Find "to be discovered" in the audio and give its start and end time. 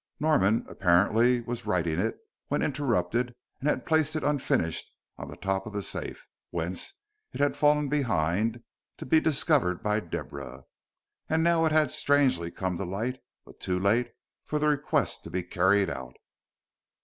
8.97-9.83